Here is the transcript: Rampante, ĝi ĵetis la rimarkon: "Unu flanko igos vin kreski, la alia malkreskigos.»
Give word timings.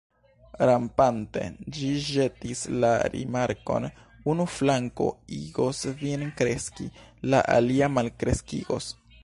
Rampante, 0.67 1.41
ĝi 1.79 1.89
ĵetis 2.05 2.63
la 2.85 2.89
rimarkon: 3.15 3.85
"Unu 4.33 4.49
flanko 4.55 5.09
igos 5.43 5.83
vin 6.03 6.25
kreski, 6.41 6.89
la 7.35 7.47
alia 7.59 7.95
malkreskigos.» 7.99 8.93